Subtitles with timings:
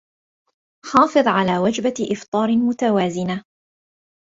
[0.85, 3.43] حافظ على وجبة إفطارمتوازنة